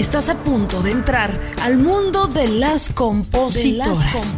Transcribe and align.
Estás 0.00 0.30
a 0.30 0.34
punto 0.42 0.82
de 0.82 0.92
entrar 0.92 1.38
al 1.60 1.76
mundo 1.76 2.26
de 2.26 2.48
las 2.48 2.90
compositoras. 2.90 4.34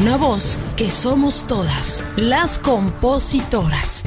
Una 0.00 0.16
voz 0.16 0.58
que 0.76 0.90
somos 0.90 1.46
todas, 1.46 2.02
las 2.16 2.58
compositoras. 2.58 4.02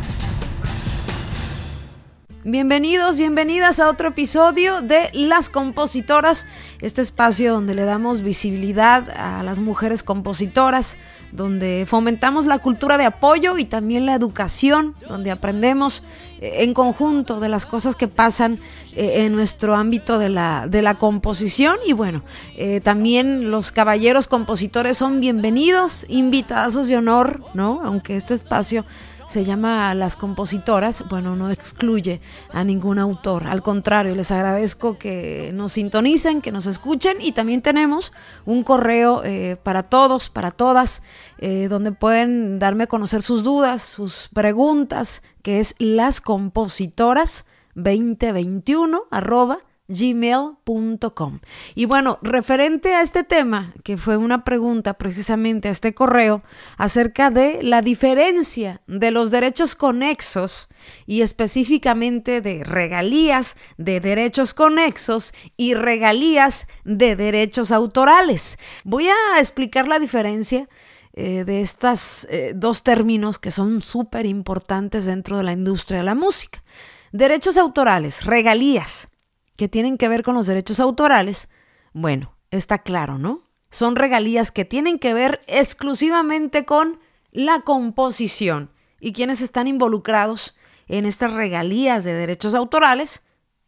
Bienvenidos, 2.43 3.17
bienvenidas 3.17 3.79
a 3.79 3.87
otro 3.89 4.09
episodio 4.09 4.81
de 4.81 5.11
Las 5.13 5.49
Compositoras, 5.49 6.45
este 6.81 7.01
espacio 7.01 7.53
donde 7.53 7.73
le 7.73 7.85
damos 7.85 8.21
visibilidad 8.21 9.09
a 9.11 9.43
las 9.43 9.59
mujeres 9.59 10.03
compositoras, 10.03 10.97
donde 11.35 11.85
fomentamos 11.87 12.45
la 12.45 12.59
cultura 12.59 12.97
de 12.97 13.05
apoyo 13.05 13.57
y 13.57 13.65
también 13.65 14.05
la 14.05 14.15
educación, 14.15 14.95
donde 15.07 15.31
aprendemos 15.31 16.03
eh, 16.41 16.63
en 16.63 16.73
conjunto 16.73 17.39
de 17.39 17.49
las 17.49 17.65
cosas 17.65 17.95
que 17.95 18.07
pasan 18.07 18.59
eh, 18.93 19.25
en 19.25 19.33
nuestro 19.33 19.75
ámbito 19.75 20.19
de 20.19 20.29
la, 20.29 20.67
de 20.67 20.81
la 20.81 20.95
composición. 20.95 21.77
Y 21.85 21.93
bueno, 21.93 22.23
eh, 22.57 22.81
también 22.81 23.51
los 23.51 23.71
caballeros 23.71 24.27
compositores 24.27 24.97
son 24.97 25.19
bienvenidos, 25.19 26.05
invitados 26.09 26.87
de 26.87 26.97
honor, 26.97 27.41
¿no? 27.53 27.81
Aunque 27.83 28.15
este 28.15 28.33
espacio 28.33 28.85
se 29.27 29.43
llama 29.43 29.93
Las 29.95 30.15
Compositoras, 30.15 31.05
bueno, 31.09 31.35
no 31.35 31.49
excluye 31.49 32.21
a 32.51 32.63
ningún 32.63 32.99
autor. 32.99 33.47
Al 33.47 33.61
contrario, 33.61 34.15
les 34.15 34.31
agradezco 34.31 34.97
que 34.97 35.51
nos 35.53 35.73
sintonicen, 35.73 36.41
que 36.41 36.51
nos 36.51 36.67
escuchen 36.67 37.17
y 37.19 37.31
también 37.31 37.61
tenemos 37.61 38.13
un 38.45 38.63
correo 38.63 39.23
eh, 39.23 39.57
para 39.61 39.83
todos, 39.83 40.29
para 40.29 40.51
todas, 40.51 41.01
eh, 41.39 41.67
donde 41.69 41.91
pueden 41.91 42.59
darme 42.59 42.83
a 42.83 42.87
conocer 42.87 43.21
sus 43.21 43.43
dudas, 43.43 43.81
sus 43.81 44.29
preguntas, 44.33 45.23
que 45.41 45.59
es 45.59 45.75
lascompositoras 45.79 47.45
2021 47.75 49.03
arroba 49.11 49.59
gmail.com. 49.87 51.39
Y 51.75 51.85
bueno, 51.85 52.17
referente 52.21 52.95
a 52.95 53.01
este 53.01 53.23
tema, 53.23 53.73
que 53.83 53.97
fue 53.97 54.17
una 54.17 54.43
pregunta 54.43 54.95
precisamente 54.95 55.67
a 55.67 55.71
este 55.71 55.93
correo, 55.93 56.43
acerca 56.77 57.29
de 57.29 57.61
la 57.61 57.81
diferencia 57.81 58.81
de 58.87 59.11
los 59.11 59.31
derechos 59.31 59.75
conexos 59.75 60.69
y 61.05 61.21
específicamente 61.21 62.41
de 62.41 62.63
regalías 62.63 63.57
de 63.77 63.99
derechos 63.99 64.53
conexos 64.53 65.33
y 65.55 65.73
regalías 65.73 66.67
de 66.83 67.15
derechos 67.15 67.71
autorales. 67.71 68.57
Voy 68.83 69.07
a 69.07 69.39
explicar 69.39 69.87
la 69.87 69.99
diferencia 69.99 70.67
eh, 71.13 71.45
de 71.45 71.61
estos 71.61 72.27
eh, 72.29 72.53
dos 72.55 72.83
términos 72.83 73.39
que 73.39 73.51
son 73.51 73.81
súper 73.81 74.25
importantes 74.25 75.05
dentro 75.05 75.37
de 75.37 75.43
la 75.43 75.53
industria 75.53 75.99
de 75.99 76.03
la 76.03 76.15
música. 76.15 76.63
Derechos 77.11 77.57
autorales, 77.57 78.25
regalías 78.25 79.07
que 79.55 79.67
tienen 79.67 79.97
que 79.97 80.07
ver 80.07 80.23
con 80.23 80.35
los 80.35 80.47
derechos 80.47 80.79
autorales, 80.79 81.49
bueno, 81.93 82.35
está 82.51 82.79
claro, 82.79 83.17
¿no? 83.17 83.43
Son 83.69 83.95
regalías 83.95 84.51
que 84.51 84.65
tienen 84.65 84.99
que 84.99 85.13
ver 85.13 85.41
exclusivamente 85.47 86.65
con 86.65 86.99
la 87.31 87.61
composición. 87.61 88.71
¿Y 88.99 89.13
quienes 89.13 89.41
están 89.41 89.67
involucrados 89.67 90.55
en 90.87 91.05
estas 91.05 91.33
regalías 91.33 92.03
de 92.03 92.13
derechos 92.13 92.55
autorales? 92.55 93.23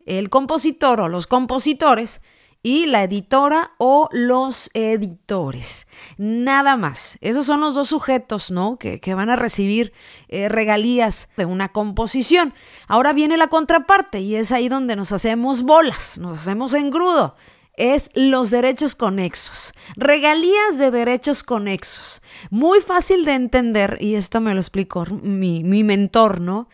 El 0.05 0.29
compositor 0.29 1.01
o 1.01 1.09
los 1.09 1.27
compositores 1.27 2.21
y 2.67 2.85
la 2.85 3.05
editora 3.05 3.71
o 3.77 4.09
los 4.11 4.69
editores. 4.73 5.87
Nada 6.17 6.75
más. 6.75 7.17
Esos 7.21 7.45
son 7.45 7.61
los 7.61 7.75
dos 7.75 7.87
sujetos, 7.87 8.51
¿no? 8.51 8.77
Que, 8.77 8.99
van 9.15 9.29
a 9.29 9.37
recibir 9.37 9.93
eh, 10.27 10.49
regalías 10.49 11.29
de 11.37 11.45
una 11.45 11.69
composición. 11.69 12.53
Ahora 12.89 13.13
viene 13.13 13.37
la 13.37 13.47
contraparte 13.47 14.19
y 14.19 14.35
es 14.35 14.51
ahí 14.51 14.67
donde 14.67 14.97
nos 14.97 15.13
hacemos 15.13 15.63
bolas, 15.63 16.17
nos 16.17 16.39
hacemos 16.39 16.73
engrudo. 16.73 17.37
Es 17.77 18.09
los 18.15 18.49
derechos 18.49 18.95
conexos. 18.95 19.73
Regalías 19.95 20.77
de 20.77 20.91
derechos 20.91 21.43
conexos. 21.43 22.21
Muy 22.49 22.81
fácil 22.81 23.23
de 23.23 23.35
entender, 23.35 23.97
y 24.01 24.15
esto 24.15 24.41
me 24.41 24.53
lo 24.53 24.59
explicó 24.59 25.05
mi, 25.05 25.63
mi 25.63 25.85
mentor, 25.85 26.41
¿no? 26.41 26.67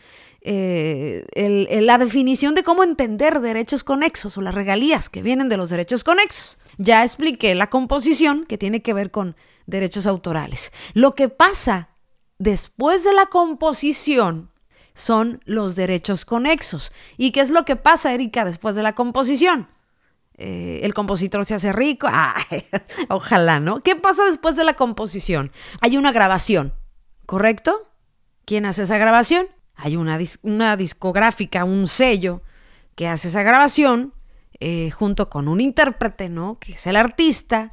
Eh, 0.46 1.24
la 1.80 1.96
definición 1.96 2.54
de 2.54 2.62
cómo 2.62 2.84
entender 2.84 3.40
derechos 3.40 3.82
conexos 3.82 4.36
o 4.36 4.42
las 4.42 4.54
regalías 4.54 5.08
que 5.08 5.22
vienen 5.22 5.48
de 5.48 5.56
los 5.56 5.70
derechos 5.70 6.04
conexos. 6.04 6.58
Ya 6.76 7.02
expliqué 7.02 7.54
la 7.54 7.70
composición 7.70 8.44
que 8.44 8.58
tiene 8.58 8.82
que 8.82 8.92
ver 8.92 9.10
con 9.10 9.36
derechos 9.64 10.06
autorales. 10.06 10.70
Lo 10.92 11.14
que 11.14 11.30
pasa 11.30 11.88
después 12.38 13.04
de 13.04 13.14
la 13.14 13.26
composición 13.26 14.50
son 14.92 15.40
los 15.46 15.76
derechos 15.76 16.26
conexos. 16.26 16.92
¿Y 17.16 17.30
qué 17.30 17.40
es 17.40 17.50
lo 17.50 17.64
que 17.64 17.76
pasa, 17.76 18.12
Erika, 18.12 18.44
después 18.44 18.76
de 18.76 18.82
la 18.82 18.94
composición? 18.94 19.68
Eh, 20.36 20.80
el 20.82 20.92
compositor 20.92 21.46
se 21.46 21.54
hace 21.54 21.72
rico. 21.72 22.06
ojalá, 23.08 23.60
¿no? 23.60 23.80
¿Qué 23.80 23.96
pasa 23.96 24.26
después 24.26 24.56
de 24.56 24.64
la 24.64 24.74
composición? 24.74 25.52
Hay 25.80 25.96
una 25.96 26.12
grabación, 26.12 26.74
¿correcto? 27.24 27.88
¿Quién 28.44 28.66
hace 28.66 28.82
esa 28.82 28.98
grabación? 28.98 29.46
Hay 29.76 29.96
una, 29.96 30.18
una 30.42 30.76
discográfica, 30.76 31.64
un 31.64 31.86
sello 31.88 32.42
que 32.94 33.08
hace 33.08 33.28
esa 33.28 33.42
grabación 33.42 34.12
eh, 34.60 34.90
junto 34.90 35.28
con 35.28 35.48
un 35.48 35.60
intérprete, 35.60 36.28
¿no? 36.28 36.58
Que 36.58 36.72
es 36.72 36.86
el 36.86 36.96
artista, 36.96 37.72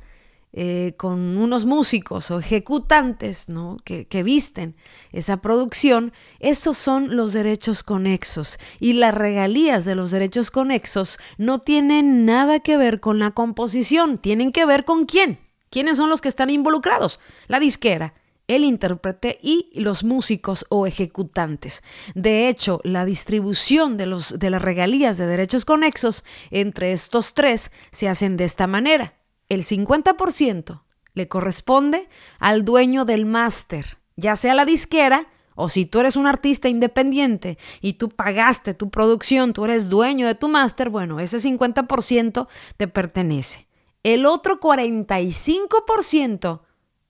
eh, 0.54 0.96
con 0.98 1.38
unos 1.38 1.66
músicos 1.66 2.30
o 2.32 2.40
ejecutantes, 2.40 3.48
¿no? 3.48 3.78
Que, 3.86 4.06
que 4.06 4.24
visten 4.24 4.76
esa 5.12 5.38
producción. 5.38 6.12
Esos 6.40 6.78
son 6.78 7.16
los 7.16 7.34
derechos 7.34 7.84
conexos. 7.84 8.58
Y 8.80 8.94
las 8.94 9.14
regalías 9.14 9.86
de 9.86 9.96
los 9.96 10.12
derechos 10.12 10.52
conexos 10.52 11.20
no 11.38 11.60
tienen 11.60 12.26
nada 12.26 12.60
que 12.60 12.78
ver 12.78 13.00
con 13.00 13.20
la 13.20 13.32
composición, 13.32 14.18
tienen 14.18 14.52
que 14.52 14.66
ver 14.66 14.84
con 14.84 15.06
quién. 15.06 15.40
¿Quiénes 15.70 15.96
son 15.96 16.10
los 16.10 16.20
que 16.20 16.28
están 16.28 16.50
involucrados? 16.50 17.20
La 17.48 17.62
disquera, 17.62 18.14
el 18.48 18.64
intérprete 18.64 19.38
y 19.42 19.70
los 19.74 20.04
músicos 20.04 20.66
o 20.70 20.88
ejecutantes. 20.88 21.84
De 22.16 22.48
hecho, 22.48 22.80
la 22.84 23.06
distribución 23.06 23.98
de, 23.98 24.06
los, 24.06 24.38
de 24.38 24.50
las 24.50 24.62
regalías 24.62 25.18
de 25.18 25.28
derechos 25.28 25.66
conexos 25.66 26.24
entre 26.50 26.92
estos 26.92 27.34
tres 27.34 27.72
se 27.92 28.10
hacen 28.10 28.38
de 28.38 28.44
esta 28.44 28.68
manera. 28.68 29.14
El 29.50 29.64
50% 29.64 30.82
le 31.14 31.28
corresponde 31.28 32.08
al 32.40 32.66
dueño 32.66 33.06
del 33.06 33.26
máster, 33.26 33.98
ya 34.16 34.36
sea 34.36 34.54
la 34.54 34.66
disquera 34.66 35.28
o 35.56 35.70
si 35.70 35.86
tú 35.86 36.00
eres 36.00 36.16
un 36.16 36.28
artista 36.28 36.70
independiente 36.70 37.58
y 37.82 37.94
tú 37.94 38.10
pagaste 38.10 38.74
tu 38.74 38.90
producción, 38.90 39.54
tú 39.54 39.66
eres 39.66 39.90
dueño 39.90 40.28
de 40.28 40.36
tu 40.36 40.50
máster, 40.50 40.90
bueno, 40.90 41.20
ese 41.20 41.38
50% 41.38 42.48
te 42.78 42.88
pertenece. 42.88 43.68
El 44.04 44.26
otro 44.26 44.60
45% 44.60 46.62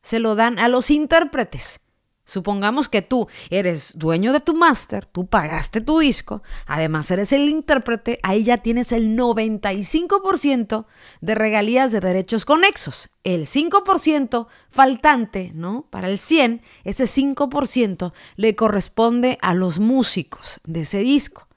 se 0.02 0.20
lo 0.20 0.36
dan 0.36 0.60
a 0.60 0.68
los 0.68 0.92
intérpretes. 0.92 1.82
Supongamos 2.24 2.88
que 2.88 3.02
tú 3.02 3.28
eres 3.50 3.98
dueño 3.98 4.32
de 4.32 4.40
tu 4.40 4.54
máster, 4.54 5.06
tú 5.06 5.26
pagaste 5.26 5.82
tu 5.82 6.00
disco, 6.00 6.44
además 6.66 7.10
eres 7.12 7.34
el 7.34 7.50
intérprete, 7.50 8.20
ahí 8.24 8.44
ya 8.44 8.58
tienes 8.58 8.92
el 8.92 9.18
95% 9.18 10.86
de 11.20 11.36
regalías 11.36 11.92
de 11.92 12.00
derechos 12.00 12.46
conexos. 12.46 13.10
El 13.24 13.48
5% 13.48 14.48
faltante, 14.70 15.52
¿no? 15.56 15.88
Para 15.90 16.10
el 16.10 16.20
100, 16.20 16.62
ese 16.86 17.04
5% 17.04 18.14
le 18.38 18.56
corresponde 18.56 19.38
a 19.42 19.54
los 19.54 19.80
músicos 19.80 20.62
de 20.64 20.82
ese 20.82 21.00
disco 21.00 21.48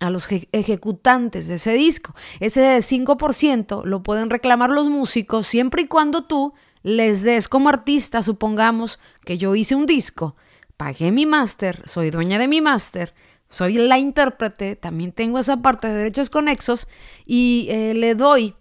a 0.00 0.10
los 0.10 0.28
ejecutantes 0.52 1.48
de 1.48 1.54
ese 1.54 1.72
disco. 1.72 2.14
Ese 2.40 2.78
5% 2.78 3.84
lo 3.84 4.02
pueden 4.02 4.30
reclamar 4.30 4.70
los 4.70 4.88
músicos 4.88 5.46
siempre 5.46 5.82
y 5.82 5.86
cuando 5.86 6.24
tú 6.24 6.54
les 6.82 7.22
des 7.22 7.48
como 7.48 7.68
artista, 7.68 8.22
supongamos 8.22 8.98
que 9.24 9.38
yo 9.38 9.54
hice 9.54 9.74
un 9.74 9.86
disco, 9.86 10.36
pagué 10.76 11.10
mi 11.10 11.26
máster, 11.26 11.82
soy 11.86 12.10
dueña 12.10 12.38
de 12.38 12.48
mi 12.48 12.60
máster, 12.60 13.14
soy 13.48 13.74
la 13.74 13.98
intérprete, 13.98 14.76
también 14.76 15.12
tengo 15.12 15.38
esa 15.38 15.58
parte 15.58 15.88
de 15.88 15.94
derechos 15.94 16.30
conexos 16.30 16.86
y 17.24 17.66
eh, 17.70 17.94
le 17.94 18.14
doy 18.14 18.54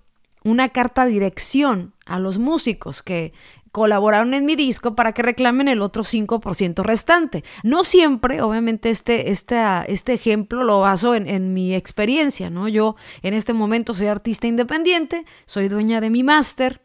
una 0.43 0.69
carta 0.69 1.05
dirección 1.05 1.93
a 2.05 2.19
los 2.19 2.39
músicos 2.39 3.03
que 3.03 3.33
colaboraron 3.71 4.33
en 4.33 4.45
mi 4.45 4.55
disco 4.55 4.95
para 4.95 5.11
que 5.11 5.21
reclamen 5.21 5.67
el 5.67 5.81
otro 5.81 6.03
5% 6.03 6.83
restante. 6.83 7.43
No 7.63 7.83
siempre, 7.83 8.41
obviamente, 8.41 8.89
este, 8.89 9.29
este, 9.29 9.61
este 9.87 10.13
ejemplo 10.13 10.63
lo 10.63 10.79
baso 10.79 11.13
en, 11.13 11.27
en, 11.27 11.53
mi 11.53 11.75
experiencia, 11.75 12.49
¿no? 12.49 12.67
Yo 12.67 12.95
en 13.21 13.33
este 13.33 13.53
momento 13.53 13.93
soy 13.93 14.07
artista 14.07 14.47
independiente, 14.47 15.25
soy 15.45 15.67
dueña 15.67 16.01
de 16.01 16.09
mi 16.09 16.23
máster, 16.23 16.81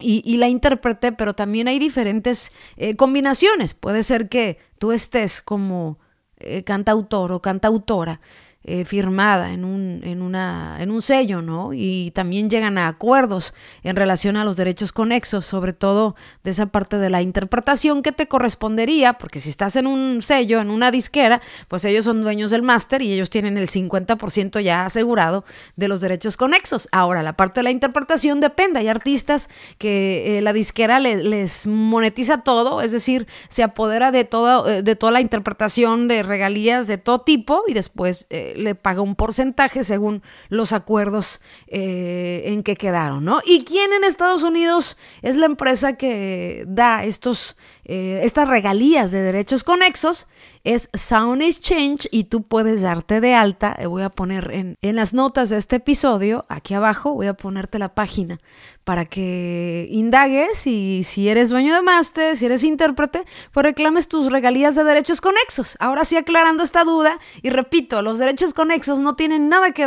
y, 0.00 0.36
la 0.36 0.48
interpreté, 0.48 1.12
pero 1.12 1.34
también 1.34 1.68
hay 1.68 1.78
diferentes 1.78 2.52
eh, 2.76 2.94
combinaciones. 2.96 3.74
Puede 3.74 4.02
ser 4.02 4.28
que 4.28 4.58
tú 4.78 4.92
estés 4.92 5.42
como 5.42 5.98
eh, 6.38 6.62
cantautor 6.62 7.32
o 7.32 7.42
cantautora 7.42 8.20
eh, 8.64 8.84
firmada 8.84 9.52
en 9.52 9.64
un, 9.64 10.17
una, 10.28 10.76
en 10.78 10.90
un 10.90 11.02
sello, 11.02 11.42
¿no? 11.42 11.72
Y 11.72 12.12
también 12.12 12.50
llegan 12.50 12.78
a 12.78 12.86
acuerdos 12.86 13.54
en 13.82 13.96
relación 13.96 14.36
a 14.36 14.44
los 14.44 14.56
derechos 14.56 14.92
conexos, 14.92 15.46
sobre 15.46 15.72
todo 15.72 16.14
de 16.44 16.50
esa 16.50 16.66
parte 16.66 16.98
de 16.98 17.10
la 17.10 17.22
interpretación 17.22 18.02
que 18.02 18.12
te 18.12 18.28
correspondería, 18.28 19.14
porque 19.14 19.40
si 19.40 19.48
estás 19.48 19.76
en 19.76 19.86
un 19.86 20.22
sello, 20.22 20.60
en 20.60 20.70
una 20.70 20.90
disquera, 20.90 21.40
pues 21.68 21.84
ellos 21.84 22.04
son 22.04 22.22
dueños 22.22 22.50
del 22.50 22.62
máster 22.62 23.02
y 23.02 23.12
ellos 23.12 23.30
tienen 23.30 23.56
el 23.56 23.68
50% 23.68 24.60
ya 24.60 24.84
asegurado 24.84 25.44
de 25.76 25.88
los 25.88 26.00
derechos 26.00 26.36
conexos. 26.36 26.88
Ahora, 26.92 27.22
la 27.22 27.36
parte 27.36 27.60
de 27.60 27.64
la 27.64 27.70
interpretación 27.70 28.40
depende. 28.40 28.80
Hay 28.80 28.88
artistas 28.88 29.48
que 29.78 30.38
eh, 30.38 30.42
la 30.42 30.52
disquera 30.52 31.00
les 31.00 31.66
monetiza 31.66 32.42
todo, 32.42 32.82
es 32.82 32.92
decir, 32.92 33.26
se 33.48 33.62
apodera 33.62 34.12
de, 34.12 34.24
todo, 34.24 34.68
eh, 34.68 34.82
de 34.82 34.96
toda 34.96 35.12
la 35.12 35.20
interpretación 35.20 36.06
de 36.08 36.22
regalías 36.22 36.86
de 36.86 36.98
todo 36.98 37.22
tipo 37.22 37.64
y 37.66 37.74
después 37.74 38.26
le 38.30 38.74
paga 38.74 39.00
un 39.00 39.14
porcentaje 39.14 39.84
según 39.84 40.17
los 40.48 40.72
acuerdos 40.72 41.40
eh, 41.66 42.42
en 42.46 42.62
que 42.62 42.76
quedaron, 42.76 43.24
¿no? 43.24 43.40
¿Y 43.44 43.64
quién 43.64 43.92
en 43.92 44.04
Estados 44.04 44.42
Unidos 44.42 44.96
es 45.22 45.36
la 45.36 45.46
empresa 45.46 45.96
que 45.96 46.64
da 46.66 47.04
estos, 47.04 47.56
eh, 47.84 48.20
estas 48.22 48.48
regalías 48.48 49.10
de 49.10 49.22
derechos 49.22 49.64
conexos? 49.64 50.26
es 50.64 50.90
Sound 50.92 51.40
Exchange 51.40 52.08
y 52.10 52.24
tú 52.24 52.42
puedes 52.42 52.82
darte 52.82 53.22
de 53.22 53.34
alta. 53.34 53.74
Eh, 53.78 53.86
voy 53.86 54.02
a 54.02 54.10
poner 54.10 54.50
en, 54.52 54.76
en, 54.82 54.96
las 54.96 55.14
notas 55.14 55.48
de 55.48 55.56
este 55.56 55.76
episodio, 55.76 56.44
aquí 56.48 56.74
abajo, 56.74 57.14
voy 57.14 57.26
a 57.26 57.34
ponerte 57.34 57.78
la 57.78 57.94
página 57.94 58.38
para 58.84 59.04
que 59.04 59.86
indagues 59.90 60.66
y 60.66 61.02
si 61.04 61.28
eres 61.28 61.50
dueño 61.50 61.74
de 61.74 61.82
máster, 61.82 62.38
si 62.38 62.46
eres 62.46 62.64
intérprete, 62.64 63.24
pues 63.52 63.64
reclames 63.64 64.08
tus 64.08 64.32
regalías 64.32 64.74
de 64.74 64.82
derechos 64.82 65.20
conexos. 65.20 65.76
Ahora 65.78 66.06
sí 66.06 66.16
aclarando 66.16 66.62
esta 66.62 66.84
duda 66.84 67.18
y 67.42 67.50
repito, 67.50 68.00
los 68.00 68.18
derechos 68.18 68.54
conexos 68.54 69.00
no 69.00 69.14
tienen 69.14 69.50
nada 69.50 69.72
que 69.72 69.86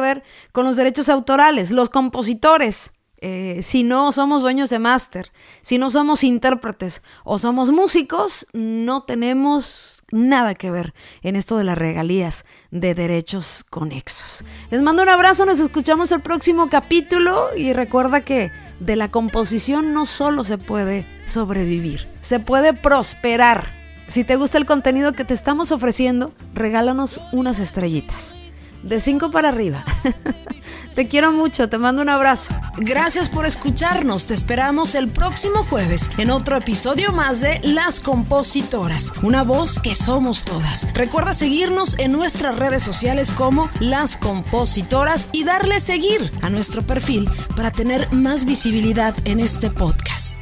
con 0.52 0.66
los 0.66 0.76
derechos 0.76 1.10
autorales. 1.10 1.72
Los 1.72 1.90
compositores 1.90 2.94
eh, 3.24 3.60
si 3.62 3.84
no 3.84 4.12
somos 4.12 4.42
dueños 4.42 4.72
de 4.72 4.80
máster, 4.80 5.32
si 5.62 5.78
no 5.78 5.92
somos 5.92 6.24
intérpretes 6.24 7.04
o 7.24 7.38
somos 7.38 7.72
músicos, 7.72 8.48
no 8.52 9.04
tenemos 9.04 10.04
nada 10.12 10.56
que 10.56 10.72
ver 10.72 10.96
en 11.22 11.36
esto 11.36 11.56
de 11.60 11.64
las 11.64 11.78
regalías 11.78 12.46
de 12.72 12.96
derechos 12.96 13.64
conexos. 13.70 14.44
Les 14.72 14.82
mando 14.82 15.04
un 15.04 15.10
abrazo, 15.10 15.46
nos 15.46 15.60
escuchamos 15.60 16.12
el 16.12 16.22
próximo 16.22 16.68
capítulo 16.68 17.56
y 17.56 17.74
recuerda 17.74 18.22
que 18.22 18.52
de 18.80 18.96
la 18.96 19.12
composición 19.12 19.94
no 19.94 20.08
solo 20.08 20.44
se 20.44 20.58
puede 20.58 21.06
sobrevivir, 21.26 22.08
se 22.22 22.40
puede 22.40 22.74
prosperar. 22.74 23.68
Si 24.08 24.24
te 24.24 24.36
gusta 24.36 24.58
el 24.58 24.66
contenido 24.66 25.14
que 25.14 25.26
te 25.26 25.36
estamos 25.36 25.72
ofreciendo, 25.72 26.34
regálanos 26.56 27.22
unas 27.34 27.60
estrellitas. 27.60 28.34
De 28.84 29.00
5 29.00 29.32
para 29.32 29.50
arriba. 29.50 29.86
te 30.96 31.08
quiero 31.08 31.32
mucho, 31.32 31.70
te 31.70 31.78
mando 31.78 32.02
un 32.02 32.10
abrazo. 32.10 32.54
Gracias 32.78 33.30
por 33.30 33.46
escucharnos. 33.46 34.28
Te 34.28 34.34
esperamos 34.34 34.96
el 34.96 35.08
próximo 35.08 35.64
jueves 35.64 36.10
en 36.18 36.32
otro 36.32 36.58
episodio 36.58 37.12
más 37.12 37.42
de 37.42 37.60
Las 37.64 38.00
Compositoras, 38.00 39.14
una 39.22 39.44
voz 39.44 39.80
que 39.80 39.96
somos 39.96 40.44
todas. 40.44 40.92
Recuerda 40.94 41.34
seguirnos 41.34 41.98
en 42.00 42.12
nuestras 42.12 42.58
redes 42.58 42.84
sociales 42.84 43.32
como 43.32 43.70
Las 43.80 44.18
Compositoras 44.18 45.30
y 45.32 45.44
darle 45.44 45.80
seguir 45.80 46.32
a 46.42 46.50
nuestro 46.50 46.82
perfil 46.82 47.30
para 47.56 47.72
tener 47.72 48.12
más 48.12 48.46
visibilidad 48.46 49.16
en 49.26 49.40
este 49.40 49.70
podcast. 49.70 50.41